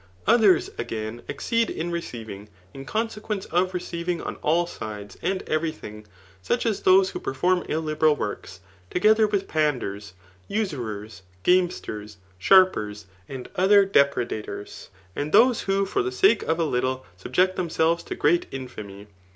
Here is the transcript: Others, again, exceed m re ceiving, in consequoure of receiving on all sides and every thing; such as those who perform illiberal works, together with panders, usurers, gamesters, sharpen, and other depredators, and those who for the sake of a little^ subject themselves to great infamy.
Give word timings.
Others, 0.25 0.71
again, 0.79 1.21
exceed 1.27 1.69
m 1.77 1.91
re 1.91 2.01
ceiving, 2.01 2.47
in 2.73 2.85
consequoure 2.85 3.41
of 3.51 3.71
receiving 3.75 4.19
on 4.19 4.37
all 4.37 4.65
sides 4.65 5.15
and 5.21 5.43
every 5.43 5.71
thing; 5.71 6.07
such 6.41 6.65
as 6.65 6.81
those 6.81 7.11
who 7.11 7.19
perform 7.19 7.61
illiberal 7.69 8.15
works, 8.15 8.61
together 8.89 9.27
with 9.27 9.47
panders, 9.47 10.13
usurers, 10.47 11.21
gamesters, 11.43 12.17
sharpen, 12.39 12.95
and 13.29 13.47
other 13.55 13.85
depredators, 13.85 14.87
and 15.15 15.31
those 15.33 15.61
who 15.61 15.85
for 15.85 16.01
the 16.01 16.11
sake 16.11 16.41
of 16.41 16.59
a 16.59 16.63
little^ 16.65 17.03
subject 17.15 17.55
themselves 17.55 18.01
to 18.05 18.15
great 18.15 18.47
infamy. 18.49 19.05